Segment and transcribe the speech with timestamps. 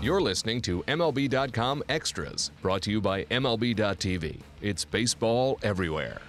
[0.00, 4.38] You're listening to MLB.com Extras, brought to you by MLB.tv.
[4.62, 6.20] It's baseball everywhere.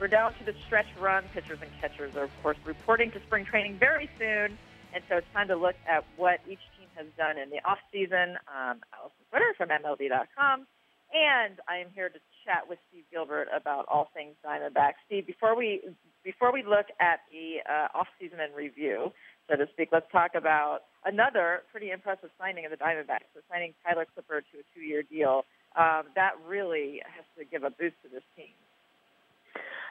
[0.00, 1.22] We're down to the stretch run.
[1.32, 4.58] Pitchers and catchers are, of course, reporting to spring training very soon.
[4.92, 7.78] And so it's time to look at what each team has done in the off
[7.92, 8.36] season.
[8.48, 10.66] Um, Alyson Footer from MLB.com.
[11.14, 14.94] And I am here to chat with Steve Gilbert about all things Diamondback.
[15.06, 15.82] Steve, before we
[16.24, 19.12] before we look at the uh, off season in review,
[19.48, 23.28] so to speak, let's talk about another pretty impressive signing of the Diamondbacks.
[23.34, 25.44] So signing Tyler Clippard to a two-year deal.
[25.76, 28.52] Um, that really has to give a boost to this team.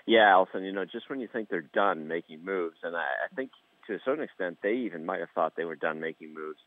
[0.06, 0.64] Yeah, Alyson.
[0.64, 3.52] You know, just when you think they're done making moves, and I, I think
[3.88, 6.60] to a certain extent they even might have thought they were done making moves.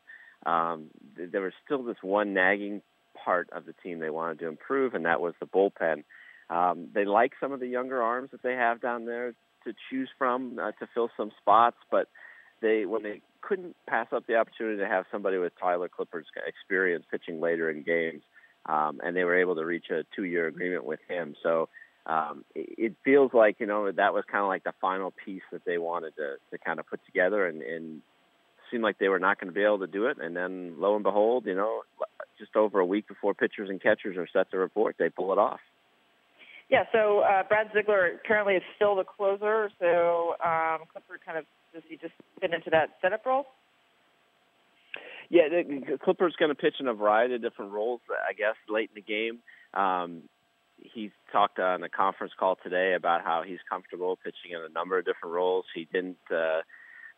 [0.45, 2.81] Um, there was still this one nagging
[3.23, 6.03] part of the team they wanted to improve, and that was the bullpen.
[6.49, 9.33] Um, they like some of the younger arms that they have down there
[9.63, 12.07] to choose from uh, to fill some spots, but
[12.61, 17.05] they when they couldn't pass up the opportunity to have somebody with Tyler Clippard's experience
[17.09, 18.21] pitching later in games,
[18.67, 21.35] um, and they were able to reach a two-year agreement with him.
[21.41, 21.69] So
[22.05, 25.43] um, it, it feels like you know that was kind of like the final piece
[25.51, 28.01] that they wanted to to kind of put together, and, and
[28.71, 30.17] seemed like they were not going to be able to do it.
[30.21, 31.81] And then lo and behold, you know,
[32.39, 35.37] just over a week before pitchers and catchers are set to report, they pull it
[35.37, 35.59] off.
[36.69, 39.69] Yeah, so uh, Brad Ziegler currently is still the closer.
[39.77, 41.45] So um, Clippard kind of
[41.81, 43.45] does he just fit into that setup role?
[45.29, 48.89] Yeah, the, Clippard's going to pitch in a variety of different roles, I guess, late
[48.93, 49.39] in the game.
[49.73, 50.23] Um,
[50.77, 54.97] he talked on a conference call today about how he's comfortable pitching in a number
[54.97, 55.65] of different roles.
[55.73, 56.61] He didn't uh,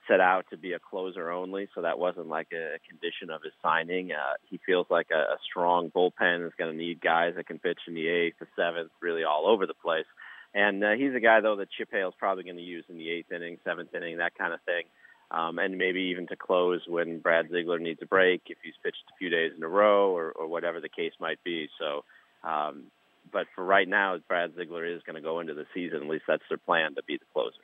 [0.08, 3.54] set out to be a closer only, so that wasn't like a condition of his
[3.64, 4.12] signing.
[4.12, 7.58] Uh, he feels like a, a strong bullpen is going to need guys that can
[7.58, 10.06] pitch in the eighth, the seventh, really all over the place.
[10.54, 13.10] And uh, he's a guy though that Chip Hale's probably going to use in the
[13.10, 14.84] eighth inning, seventh inning, that kind of thing.
[15.32, 19.04] Um, and maybe even to close when Brad Ziegler needs a break if he's pitched
[19.10, 21.70] a few days in a row or, or whatever the case might be.
[21.80, 22.04] So,
[22.48, 22.84] um,
[23.32, 26.04] but for right now, Brad Ziegler is going to go into the season.
[26.04, 27.64] At least that's their plan to be the closer.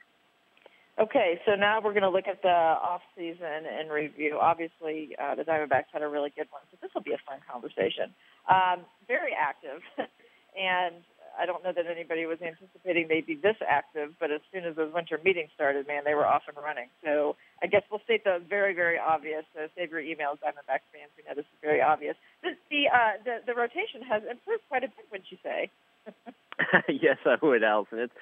[0.99, 4.37] Okay, so now we're going to look at the off season and review.
[4.41, 7.39] Obviously, uh, the Diamondbacks had a really good one, so this will be a fun
[7.49, 8.11] conversation.
[8.49, 9.79] Um, very active,
[10.59, 10.95] and
[11.39, 14.75] I don't know that anybody was anticipating they'd be this active, but as soon as
[14.75, 16.89] those winter meetings started, man, they were off and running.
[17.03, 19.45] So I guess we'll state the very, very obvious.
[19.55, 21.15] So save your emails, Diamondbacks fans.
[21.15, 22.15] We know this is very obvious.
[22.43, 25.71] The the uh, the, the rotation has improved quite a bit, wouldn't you say?
[26.89, 27.99] yes, I would, Alyson.
[27.99, 28.13] It's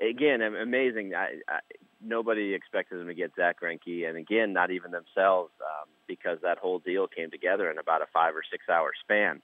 [0.00, 1.14] again amazing.
[1.14, 1.60] I, I,
[2.02, 6.58] nobody expected them to get Zack Greinke, and again, not even themselves, um, because that
[6.58, 9.40] whole deal came together in about a five or six hour span,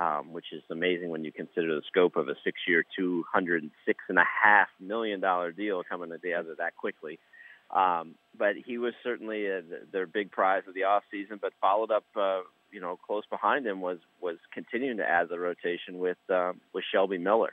[0.00, 3.62] um, which is amazing when you consider the scope of a six year, two hundred
[3.62, 7.18] and six and a half million dollar deal coming together that quickly.
[7.70, 9.62] Um, but he was certainly a,
[9.92, 11.38] their big prize of the off season.
[11.40, 12.40] But followed up, uh,
[12.72, 16.84] you know, close behind him was was continuing to add the rotation with um, with
[16.90, 17.52] Shelby Miller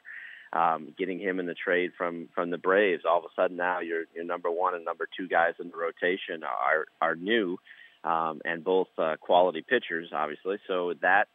[0.54, 3.04] um, getting him in the trade from from the Braves.
[3.08, 5.78] All of a sudden now your your number one and number two guys in the
[5.78, 7.58] rotation are are new
[8.04, 10.58] um, and both uh, quality pitchers, obviously.
[10.68, 11.28] So that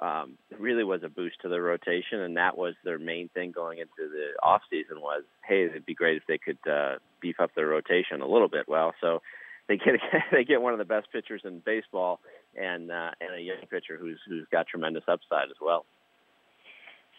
[0.00, 3.78] um, really was a boost to the rotation, and that was their main thing going
[3.78, 7.50] into the off season was, hey, it'd be great if they could uh, beef up
[7.54, 8.68] their rotation a little bit.
[8.68, 9.20] Well, so
[9.68, 9.94] they get
[10.32, 12.20] they get one of the best pitchers in baseball
[12.56, 15.84] and uh, and a young pitcher who's who's got tremendous upside as well.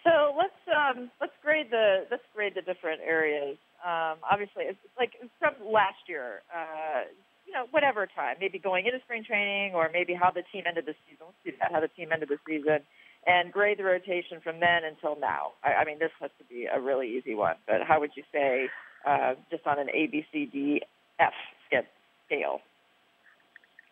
[0.04, 3.58] So let's um, let's grade the let's grade the different areas.
[3.84, 6.42] Um, obviously, it's like from last year.
[6.54, 7.04] Uh,
[7.56, 10.96] know, whatever time, maybe going into spring training, or maybe how the team ended the
[11.08, 11.26] season.
[11.28, 11.72] Let's do that.
[11.72, 12.80] How the team ended the season,
[13.26, 15.54] and grade the rotation from then until now.
[15.64, 17.56] I, I mean, this has to be a really easy one.
[17.66, 18.68] But how would you say,
[19.08, 20.82] uh, just on an A, B, C, D,
[21.20, 21.34] F
[22.28, 22.60] scale?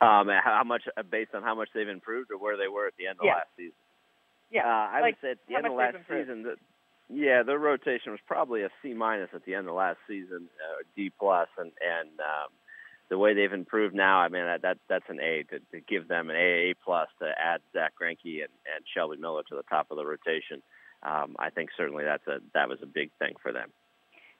[0.01, 3.07] Um, how much based on how much they've improved, or where they were at the
[3.07, 3.35] end of yeah.
[3.35, 3.79] last season?
[4.51, 6.57] Yeah, uh, I like, would say at the end of last season, that
[7.09, 10.83] yeah, their rotation was probably a C minus at the end of last season, uh,
[10.95, 12.51] D plus, and and um,
[13.09, 16.07] the way they've improved now, I mean that, that that's an A to, to give
[16.07, 19.87] them an A plus to add Zack Greinke and, and Shelby Miller to the top
[19.91, 20.61] of the rotation.
[21.03, 23.69] Um, I think certainly that's a that was a big thing for them.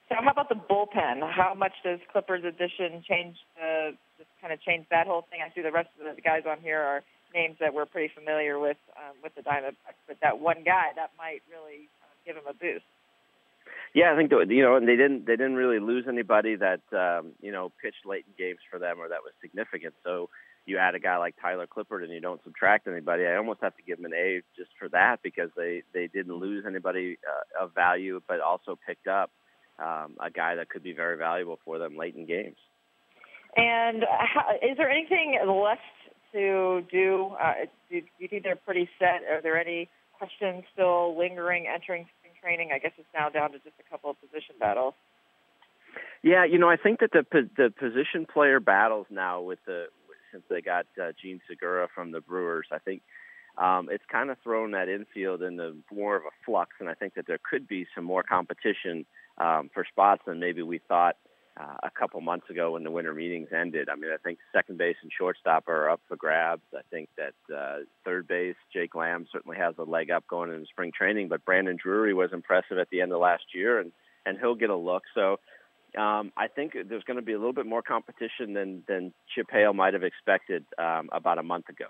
[0.08, 1.24] So how about the bullpen?
[1.30, 5.40] How much does Clippard's addition change the just kind of change that whole thing?
[5.44, 7.02] I see the rest of the guys on here are
[7.34, 11.10] names that we're pretty familiar with um, with the Diamondbacks, but that one guy that
[11.18, 12.84] might really uh, give him a boost.
[13.94, 17.32] Yeah, I think you know, and they didn't they didn't really lose anybody that um,
[17.40, 19.94] you know pitched late in games for them or that was significant.
[20.02, 20.30] So
[20.66, 23.26] you add a guy like Tyler Clippard and you don't subtract anybody.
[23.26, 26.34] I almost have to give them an A just for that because they they didn't
[26.34, 29.30] lose anybody uh, of value, but also picked up
[29.78, 32.56] um, a guy that could be very valuable for them late in games.
[33.56, 35.80] And how, is there anything left
[36.32, 37.32] to do?
[37.40, 37.52] Uh,
[37.90, 39.22] do, do you think they're pretty set?
[39.30, 39.88] Are there any
[40.18, 42.06] questions still lingering entering
[42.44, 42.70] training?
[42.74, 44.94] I guess it's now down to just a couple of position battles.
[46.22, 47.24] Yeah, you know, I think that the
[47.56, 49.86] the position player battles now with the
[50.32, 53.02] since they got uh, Jean Segura from the Brewers, I think
[53.56, 57.14] um, it's kind of thrown that infield into more of a flux, and I think
[57.14, 59.06] that there could be some more competition
[59.38, 61.16] um, for spots than maybe we thought
[61.58, 63.88] uh, a couple months ago when the winter meetings ended.
[63.88, 66.62] I mean, I think second base and shortstop are up for grabs.
[66.74, 70.66] I think that uh, third base, Jake Lamb certainly has a leg up going into
[70.66, 73.92] spring training, but Brandon Drury was impressive at the end of last year, and
[74.26, 75.04] and he'll get a look.
[75.14, 75.38] So.
[75.96, 79.46] Um, I think there's going to be a little bit more competition than than Chip
[79.48, 81.86] Hale might have expected um, about a month ago.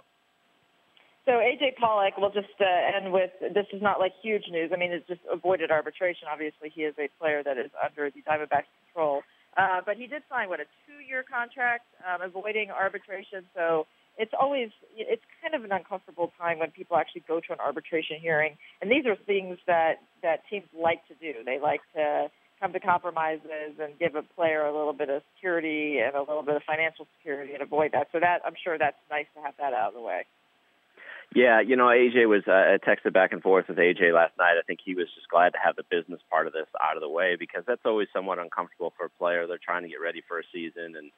[1.25, 4.71] So AJ Pollock, we'll just uh, end with this is not like huge news.
[4.75, 6.29] I mean, it's just avoided arbitration.
[6.31, 9.23] Obviously, he is a player that is under the Diamondbacks' control,
[9.57, 13.45] uh, but he did sign what a two-year contract, um, avoiding arbitration.
[13.55, 13.87] So
[14.19, 18.19] it's always it's kind of an uncomfortable time when people actually go to an arbitration
[18.21, 21.43] hearing, and these are things that that teams like to do.
[21.45, 22.31] They like to
[22.61, 26.43] come to compromises and give a player a little bit of security and a little
[26.43, 28.09] bit of financial security and avoid that.
[28.13, 30.25] So that I'm sure that's nice to have that out of the way.
[31.35, 34.55] Yeah, you know, AJ was uh, I texted back and forth with AJ last night.
[34.57, 37.01] I think he was just glad to have the business part of this out of
[37.03, 39.47] the way because that's always somewhat uncomfortable for a player.
[39.47, 41.11] They're trying to get ready for a season and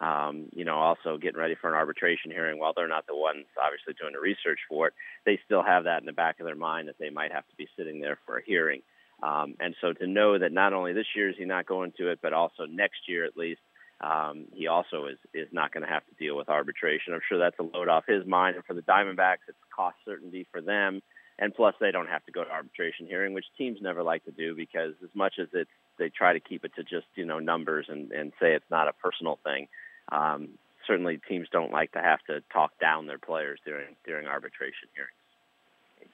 [0.00, 3.44] um, you know, also getting ready for an arbitration hearing while they're not the ones
[3.62, 4.94] obviously doing the research for it.
[5.24, 7.56] They still have that in the back of their mind that they might have to
[7.56, 8.82] be sitting there for a hearing.
[9.22, 12.10] Um, and so to know that not only this year is he not going to
[12.10, 13.60] it, but also next year at least,
[14.02, 17.14] um, he also is is not going to have to deal with arbitration.
[17.14, 18.56] I'm sure that's a load off his mind.
[18.56, 21.02] And for the Diamondbacks, it's cost certainty for them.
[21.38, 24.30] And plus, they don't have to go to arbitration hearing, which teams never like to
[24.30, 27.38] do because as much as it's they try to keep it to just you know
[27.38, 29.68] numbers and and say it's not a personal thing.
[30.10, 30.48] Um,
[30.86, 35.21] certainly, teams don't like to have to talk down their players during during arbitration hearings.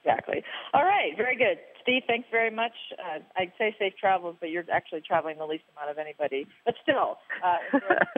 [0.03, 0.43] Exactly.
[0.73, 1.15] All right.
[1.17, 1.59] Very good.
[1.81, 2.73] Steve, thanks very much.
[2.97, 6.47] Uh, I'd say safe travels, but you're actually traveling the least amount of anybody.
[6.65, 7.57] But still, uh,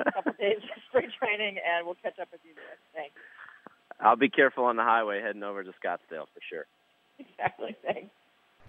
[0.07, 2.77] a couple days of spring training, and we'll catch up with you there.
[2.93, 3.15] Thanks.
[3.99, 6.65] I'll be careful on the highway heading over to Scottsdale for sure.
[7.19, 7.75] Exactly.
[7.85, 8.09] Thanks.